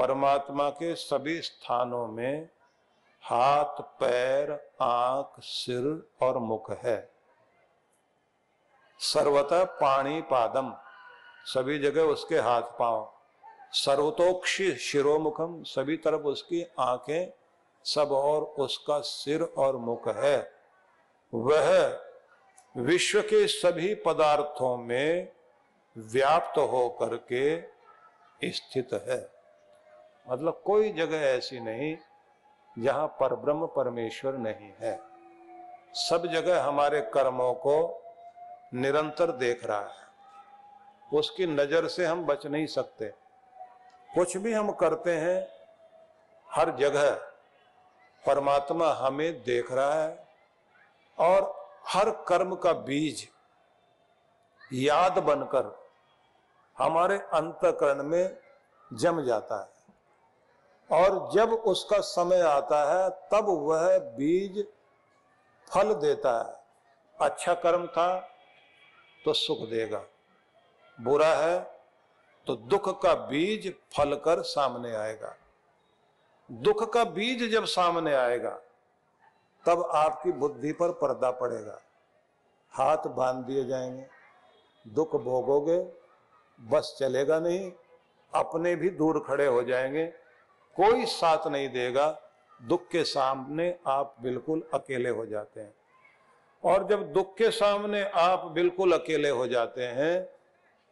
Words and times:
परमात्मा 0.00 0.70
के 0.70 0.94
सभी 0.94 1.42
स्थानों 1.42 2.06
में 2.06 2.48
हाथ, 3.22 3.82
पैर, 3.82 4.70
आँख, 4.80 5.42
सिर 5.42 6.10
और 6.22 6.38
मुख 6.38 6.70
है। 6.70 7.12
सर्वतः 8.98 9.64
पाणी 9.64 10.22
पादम, 10.22 10.74
सभी 11.44 11.78
जगह 11.78 12.02
उसके 12.02 12.38
हाथ 12.38 12.62
पाँव। 12.62 13.12
सर्वतोक्षी 13.72 14.74
शिरोमुखम, 14.74 15.62
सभी 15.62 15.96
तरफ़ 15.96 16.22
उसकी 16.22 16.66
आँखें, 16.78 17.32
सब 17.84 18.12
और 18.12 18.42
उसका 18.42 19.00
सिर 19.00 19.42
और 19.42 19.76
मुख 19.76 20.08
है। 20.08 20.52
वह 21.34 22.00
विश्व 22.76 23.22
के 23.22 23.46
सभी 23.46 23.94
पदार्थों 23.94 24.76
में 24.76 25.32
व्याप्त 25.98 26.58
हो 26.58 26.88
करके 26.88 27.60
स्थित 28.50 28.88
है। 28.92 29.39
मतलब 30.30 30.62
कोई 30.66 30.92
जगह 30.92 31.16
ऐसी 31.16 31.60
नहीं 31.60 31.96
जहाँ 32.78 33.06
परब्रह्म 33.20 33.66
परमेश्वर 33.66 34.36
नहीं 34.38 34.72
है। 34.80 34.98
सब 35.94 36.26
जगह 36.26 36.62
हमारे 36.62 37.00
कर्मों 37.14 37.52
को 37.54 38.02
निरंतर 38.74 39.32
देख 39.32 39.64
रहा 39.64 39.78
है। 39.78 40.08
उसकी 41.12 41.46
नज़र 41.46 41.88
से 41.88 42.06
हम 42.06 42.24
बच 42.26 42.46
नहीं 42.46 42.66
सकते। 42.66 43.08
कुछ 44.10 44.36
भी 44.36 44.52
हम 44.52 44.70
करते 44.72 45.16
हैं, 45.16 45.48
हर 46.48 46.70
जगह 46.76 47.10
परमात्मा 48.24 48.92
हमें 48.92 49.42
देख 49.42 49.72
रहा 49.72 49.94
है 49.94 50.28
और 51.18 51.68
हर 51.88 52.10
कर्म 52.28 52.54
का 52.54 52.72
बीज 52.72 53.28
याद 54.72 55.18
बनकर 55.18 55.76
हमारे 56.76 57.18
अंतकरण 57.18 58.02
में 58.02 58.36
जम 58.90 59.22
जाता 59.22 59.60
है। 59.60 59.79
और 60.90 61.30
जब 61.32 61.52
उसका 61.52 61.98
समय 62.00 62.40
आता 62.42 62.78
है, 62.86 63.10
तब 63.32 63.48
वह 63.60 63.98
बीज 64.16 64.64
फल 65.68 65.94
देता 65.96 66.38
है। 66.38 66.58
अच्छा 67.18 67.54
कर्म 67.56 67.86
था 67.88 68.18
तो 69.24 69.32
सुख 69.34 69.58
देगा, 69.68 70.02
बुरा 70.98 71.34
है 71.34 71.58
तो 72.46 72.54
दुख 72.56 72.88
का 73.02 73.14
बीज 73.26 73.72
फल 73.96 74.14
कर 74.16 74.42
सामने 74.44 74.94
आएगा। 74.94 75.34
दुख 76.50 76.92
का 76.92 77.04
बीज 77.06 77.50
जब 77.52 77.64
सामने 77.66 78.14
आएगा, 78.14 78.50
तब 79.64 79.82
आपकी 79.94 80.32
बुद्धि 80.34 80.72
पर 80.72 80.92
पर्दा 80.92 81.30
पड़ेगा। 81.32 81.78
हाथ 82.72 83.06
बाँध 83.10 83.44
दिए 83.46 83.64
जाएँगे, 83.64 84.06
दुख 84.86 85.16
भोगोगे, 85.16 85.78
बस 86.58 86.94
चलेगा 86.98 87.38
नहीं, 87.40 87.70
अपने 88.32 88.74
भी 88.76 88.90
दूर 88.90 89.24
खड़े 89.26 89.46
हो 89.46 89.62
जाएँगे। 89.62 90.12
कोई 90.76 91.04
साथ 91.06 91.46
नहीं 91.46 91.68
देगा, 91.68 92.08
दुख 92.60 92.86
के 92.88 93.02
सामने 93.04 93.74
आप 93.88 94.16
बिल्कुल 94.22 94.62
अकेले 94.74 95.10
हो 95.10 95.26
जाते 95.26 95.60
हैं। 95.60 95.74
और 96.62 96.86
जब 96.88 97.12
दुख 97.12 97.36
के 97.36 97.50
सामने 97.50 98.02
आप 98.18 98.44
बिल्कुल 98.54 98.92
अकेले 98.92 99.28
हो 99.30 99.46
जाते 99.46 99.84
हैं 99.84 100.22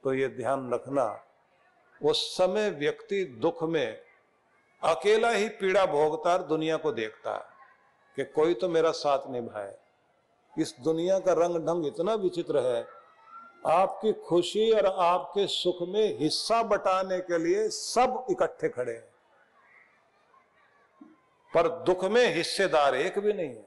तो 0.05 0.13
ये 0.15 0.29
ध्यान 0.29 0.71
रखना 0.73 1.05
उस 2.01 2.23
समय 2.37 2.71
व्यक्ति 2.71 3.25
दुख 3.41 3.63
में 3.65 3.99
अकेला 4.83 5.31
ही 5.31 5.49
पीड़ा 5.61 5.85
भोगता 5.87 6.37
दुनिया 6.39 6.77
को 6.77 6.93
देखता 6.93 7.35
है 7.35 7.45
कि 8.17 8.25
कोई 8.33 8.55
तो 8.55 8.69
मेरा 8.69 8.91
साथ 8.93 9.31
निभाए। 9.31 9.77
इस 10.53 10.75
दुनिया 10.81 11.19
का 11.19 11.33
रंग 11.35 11.57
ढंग 11.67 11.87
इतना 11.87 12.15
विचित्र 12.17 12.59
है, 12.67 12.87
आपकी 13.69 14.13
खुशी 14.27 14.71
और 14.73 14.87
आपके 14.87 15.47
सुख 15.47 15.83
में 15.89 16.19
हिस्सा 16.19 16.63
बटाने 16.65 17.19
के 17.21 17.39
लिए 17.39 17.69
सब 17.71 18.25
इकट्ठे 18.31 18.69
खड़े 18.69 18.93
हैं। 18.93 19.09
पर 21.53 21.69
दुख 21.85 22.05
में 22.05 22.35
हिस्सेदार 22.35 22.95
एक 22.95 23.19
भी 23.19 23.33
नहीं 23.33 23.49
है। 23.49 23.67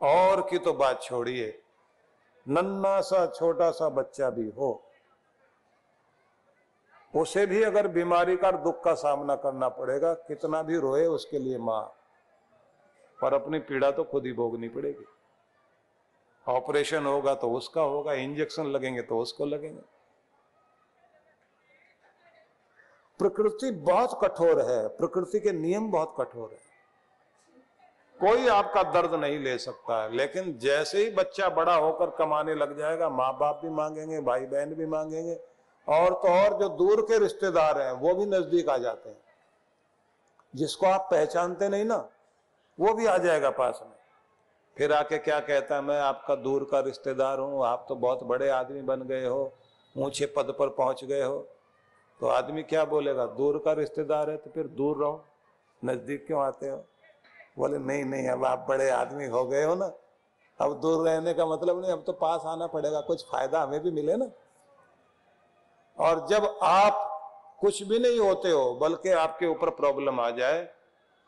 और 0.00 0.40
की 0.50 0.58
तो 0.58 0.72
बात 0.74 1.02
छोड़िए, 1.02 1.62
नन्ना 2.46 3.00
सा, 3.00 3.26
छोटा 3.28 3.70
सा 3.70 3.88
बच्चा 3.90 4.30
भी 4.30 4.48
हो, 4.50 4.82
उसे 7.14 7.44
भी 7.46 7.62
अगर 7.62 7.88
बीमारी 7.88 8.36
का 8.36 8.50
दुख 8.54 8.82
का 8.84 8.94
सामना 8.94 9.36
करना 9.36 9.68
पड़ेगा, 9.68 10.12
कितना 10.14 10.62
भी 10.62 10.76
रोए 10.78 11.06
उसके 11.06 11.38
लिए 11.38 11.58
माँ, 11.60 11.82
पर 13.18 13.34
अपनी 13.34 13.58
पीड़ा 13.60 13.90
तो 13.90 14.04
खुद 14.04 14.26
ही 14.26 14.32
भोगनी 14.32 14.68
पड़ेगी। 14.68 15.04
ऑपरेशन 16.46 17.06
होगा 17.06 17.34
तो 17.34 17.50
उसका 17.52 17.82
होगा, 17.82 18.12
इंजेक्शन 18.14 18.66
लगेंगे 18.66 19.02
तो 19.02 19.18
उसको 19.18 19.46
लगेंगे। 19.46 19.82
प्रकृति 23.20 23.70
बहुत 23.70 24.18
कठोर 24.22 24.60
है, 24.62 24.86
प्रकृति 24.88 25.40
के 25.40 25.52
नियम 25.52 25.90
बहुत 25.90 26.14
कठोर 26.18 26.50
है। 26.52 26.68
कोई 28.18 28.48
आपका 28.48 28.82
दर्द 28.92 29.14
नहीं 29.14 29.38
ले 29.38 29.56
सकता 29.58 30.02
है 30.02 30.16
लेकिन 30.16 30.52
जैसे 30.58 31.02
ही 31.04 31.10
बच्चा 31.10 31.48
बड़ा 31.50 31.74
होकर 31.74 32.10
कमाने 32.18 32.54
लग 32.54 32.76
जाएगा 32.78 33.08
माँ 33.10 33.32
बाप 33.38 33.60
भी 33.62 33.70
मांगेंगे 33.70 34.20
भाई 34.20 34.46
बहन 34.46 34.74
भी 34.74 34.86
मांगेंगे, 34.86 35.38
और 35.88 36.12
तो 36.12 36.28
और 36.30 36.58
जो 36.58 36.68
दूर 36.70 37.02
के 37.02 37.18
रिश्तेदार 37.18 37.80
हैं, 37.80 37.92
वो 37.92 38.14
भी 38.14 38.26
नज़दीक 38.26 38.68
आ 38.68 38.76
जाते 38.78 39.08
हैं। 39.08 39.16
जिसको 40.54 40.86
आप 40.86 41.08
पहचानते 41.10 41.68
नहीं 41.68 41.84
ना, 41.84 41.96
वो 42.78 42.92
भी 42.94 43.06
आ 43.06 43.16
जाएगा 43.18 43.50
पास 43.52 43.80
में। 43.82 43.96
फिर 44.76 44.92
आके 44.92 45.18
क्या 45.18 45.38
कहता 45.40 45.74
है, 45.74 45.82
मैं 45.82 46.00
आपका 46.00 46.34
दूर 46.36 46.68
का 46.72 46.80
रिश्तेदार 46.80 47.38
हूँ, 47.38 47.64
आप 47.66 47.86
तो 47.88 47.94
बहुत 47.96 48.22
बड़े 48.24 48.48
आदमी 48.50 48.82
बन 48.82 49.02
गए 49.02 49.26
हो, 49.26 49.52
ऊँचे 49.96 50.26
पद 50.36 50.54
पर 50.58 50.68
पहुँच 50.70 51.04
गए 51.04 51.22
हो 51.22 51.46
तो 52.20 52.26
आदमी 52.26 52.62
क्या 52.62 52.84
बोलेगा? 52.84 53.26
दूर 53.26 53.58
का 53.58 53.72
रिश्तेदार 53.72 54.30
है 54.30 54.36
तो 54.36 54.50
फिर 54.50 54.66
दूर 54.68 54.96
रहो। 54.96 55.24
नज़दीक 55.82 56.26
क्यों 56.26 56.42
आते 56.42 56.68
हो? 56.68 56.76
बोले, 57.58 57.78
नहीं 57.78 58.04
नहीं, 58.04 58.28
अब 58.28 58.44
आप 58.44 58.66
बड़े 58.68 58.88
आदमी 58.90 59.26
हो 59.26 59.44
गए 59.46 59.64
हो 59.64 59.74
ना। 59.74 59.90
अब 60.58 60.80
दूर 60.80 61.08
रहने 61.08 61.34
का 61.34 61.46
मतलब 61.46 61.80
नहीं, 61.80 61.92
अब 61.92 62.02
तो 62.06 62.12
पास 62.12 62.42
आना 62.46 62.66
पड़ेगा। 62.66 63.00
कुछ 63.00 63.24
फ़ायदा 63.26 63.62
हमें 63.62 63.80
भी 63.80 63.90
मिले 63.90 64.16
ना। 64.16 64.26
और 65.98 66.26
जब 66.26 66.58
आप 66.62 67.06
कुछ 67.60 67.82
भी 67.82 67.98
नहीं 67.98 68.18
होते 68.18 68.50
हो, 68.50 68.74
बल्कि 68.74 69.10
आपके 69.12 69.46
ऊपर 69.46 69.70
प्रॉब्लम 69.70 70.20
आ 70.20 70.30
जाए 70.32 70.62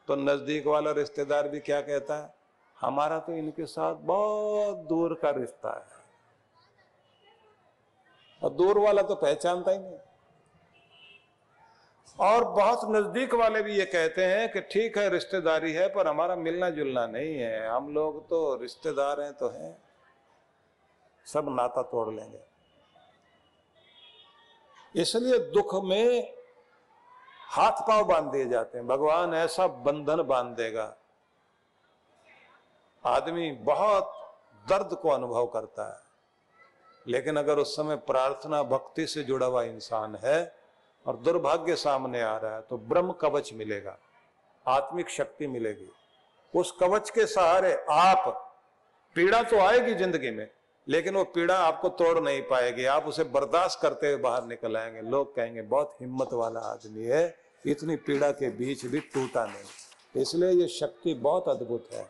तो 0.09 0.15
नज़दीक 0.17 0.67
वाला 0.67 0.91
रिश्तेदार 0.91 1.49
भी 1.49 1.61
क्या 1.61 1.81
कहता 1.81 2.17
है? 2.17 2.35
हमारा 2.77 3.19
तो 3.19 3.33
इनके 3.33 3.67
साथ 3.67 3.95
बहुत 3.95 4.77
दूर 4.87 5.15
का 5.15 5.31
रिश्ता 5.31 5.71
है। 5.71 6.01
और 8.43 8.51
दूर 8.51 8.79
वाला 8.79 9.03
तो 9.03 9.15
पहचानता 9.15 9.71
ही 9.71 9.79
नहीं। 9.79 9.99
और 12.21 12.45
बहुत 12.45 12.81
नज़दीक 12.91 13.35
वाले 13.35 13.63
भी 13.63 13.75
ये 13.75 13.85
कहते 13.85 14.25
हैं 14.25 14.53
कि 14.53 14.61
ठीक 14.61 14.99
है, 14.99 15.09
रिश्तेदारी 15.09 15.73
है, 15.73 15.89
पर 15.89 16.09
हमारा 16.09 16.37
मिलना 16.37 16.71
जुलना 16.71 17.07
नहीं 17.07 17.35
है। 17.35 17.69
हम 17.69 17.95
लोग 17.95 18.29
तो 18.29 18.57
रिश्तेदार 18.57 19.21
हैं 19.21 19.33
तो 19.33 19.49
हैं। 19.49 19.83
सब 21.27 21.47
नाता 21.49 21.83
तोड़ 21.83 22.15
लेंगे। 22.15 22.39
इसलिए 25.01 25.39
दुख 25.39 25.85
में 25.85 26.35
हाथ 27.49 27.73
पाँव 27.73 28.05
बाँध 28.05 28.33
दिए 28.33 28.49
जाते 28.49 28.79
हैं। 28.79 28.87
भगवान 28.87 29.35
ऐसा 29.35 29.67
बंधन 29.67 30.23
बाँध 30.23 30.57
देगा। 30.57 30.97
आदमी 33.07 33.53
बहुत 33.53 34.35
दर्द 34.69 34.95
को 34.95 35.09
अनुभव 35.09 35.47
करता 35.47 35.93
है। 35.93 36.01
लेकिन 37.07 37.37
अगर 37.37 37.59
उस 37.59 37.77
समय 37.77 37.97
प्रार्थना, 37.97 38.63
भक्ति 38.63 39.07
से 39.07 39.23
जुड़ा 39.23 39.47
हुआ 39.47 39.63
इंसान 39.63 40.17
है 40.17 40.62
और 41.07 41.17
दुर्भाग्य 41.17 41.77
सामने 41.77 42.21
आ 42.23 42.37
रहा 42.37 42.55
है 42.55 42.61
तो 42.61 42.77
ब्रह्म 42.79 43.13
कवच 43.13 43.53
मिलेगा, 43.55 43.97
आत्मिक 44.67 45.09
शक्ति 45.11 45.47
मिलेगी। 45.49 45.91
उस 46.55 46.71
कवच 46.81 47.11
के 47.11 47.27
सहारे 47.27 47.73
आप, 47.91 48.29
पीड़ा 49.17 49.43
तो 49.43 49.59
आएगी 49.59 49.95
ज़िंदगी 49.95 50.31
में, 50.31 50.49
लेकिन 50.87 51.15
वो 51.15 51.25
पीड़ा 51.27 51.57
आपको 51.57 51.89
तोड़ 51.91 52.19
नहीं 52.21 52.43
पाएगी। 52.43 52.85
आप 52.87 53.07
उसे 53.07 53.25
बर्दाश्त 53.27 53.79
करते 53.83 54.07
हुए 54.07 54.17
बाहर 54.19 54.47
निकल 54.47 54.77
आएँगे। 54.77 55.01
लोग 55.03 55.35
कहेंगे, 55.37 55.63
बहुत 55.63 55.95
हिम्मत 56.01 56.33
वाला 56.33 56.61
आदमी 56.63 57.05
है, 57.05 57.35
इतनी 57.65 57.97
पीड़ा 57.99 58.31
के 58.33 58.49
बीच 58.53 58.85
भी 58.87 59.01
टूटा 59.15 59.45
नहीं। 59.47 60.23
इसलिए 60.23 60.51
ये 60.53 60.69
शक्ति 60.71 61.15
बहुत 61.17 61.49
अद्भुत 61.49 61.89
है। 61.93 62.09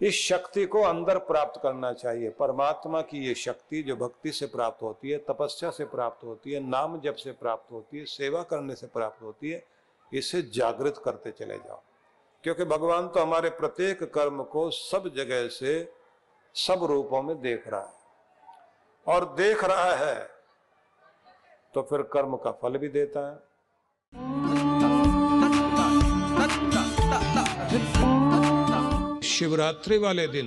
इस 0.00 0.14
शक्ति 0.14 0.64
को 0.66 0.82
अंदर 0.82 1.18
प्राप्त 1.18 1.60
करना 1.62 1.92
चाहिए। 1.92 2.30
परमात्मा 2.30 3.00
की 3.02 3.18
ये 3.18 3.34
शक्ति 3.34 3.82
जो 3.82 3.96
भक्ति 3.96 4.32
से 4.32 4.46
प्राप्त 4.46 4.82
होती 4.82 5.10
है, 5.10 5.18
तपस्या 5.18 5.70
से 5.70 5.84
प्राप्त 5.84 6.24
होती 6.24 6.52
है, 6.52 6.60
नाम 6.60 7.00
जप 7.00 7.14
से 7.14 7.32
प्राप्त 7.32 7.72
होती 7.72 7.98
है, 7.98 8.04
सेवा 8.04 8.42
करने 8.42 8.74
से 8.74 8.86
प्राप्त 8.86 9.22
होती 9.22 9.50
है, 9.50 9.64
इसे 10.12 10.42
जागृत 10.42 11.00
करते 11.04 11.30
चले 11.30 11.56
जाओ। 11.56 11.80
क्योंकि 12.44 12.64
भगवान 12.64 13.08
तो 13.08 13.20
हमारे 13.20 13.50
प्रत्येक 13.50 14.02
कर्म 14.14 14.42
को 14.42 14.70
सब 14.70 15.08
जगह 15.16 15.48
से 15.48 15.92
सब 16.54 16.84
रूपों 16.84 17.22
में 17.22 17.40
देख 17.40 17.68
रहा 17.68 17.80
है। 17.80 17.94
और 19.06 19.24
देख 19.34 19.64
रहा 19.64 19.92
है 19.94 20.30
तो 21.74 21.82
फिर 21.82 22.02
कर्म 22.02 22.36
का 22.36 22.50
फल 22.52 22.78
भी 22.78 22.88
देता 22.88 23.30
है। 23.30 23.38
शिवरात्रि 29.38 29.96
वाले 29.98 30.26
दिन 30.28 30.46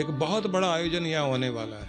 एक 0.00 0.10
बहुत 0.18 0.46
बड़ा 0.50 0.68
आयोजन 0.74 1.06
यहाँ 1.06 1.26
होने 1.28 1.48
वाला 1.56 1.76
है। 1.76 1.88